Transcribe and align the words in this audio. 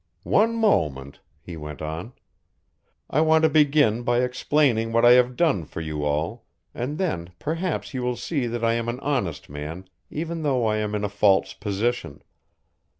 "One 0.23 0.55
moment," 0.55 1.19
he 1.43 1.55
went 1.55 1.79
on. 1.79 2.13
"I 3.07 3.21
want 3.21 3.43
to 3.43 3.49
begin 3.51 4.01
by 4.01 4.23
explaining 4.23 4.91
what 4.91 5.05
I 5.05 5.11
have 5.11 5.35
done 5.35 5.63
for 5.63 5.79
you 5.79 6.03
all 6.03 6.47
and 6.73 6.97
then 6.97 7.33
perhaps 7.37 7.93
you 7.93 8.01
will 8.01 8.15
see 8.17 8.47
that 8.47 8.63
I 8.63 8.73
am 8.73 8.89
an 8.89 8.99
honest 9.01 9.47
man 9.47 9.87
even 10.09 10.41
though 10.41 10.65
I 10.65 10.77
am 10.77 10.95
in 10.95 11.03
a 11.03 11.07
false 11.07 11.53
position. 11.53 12.23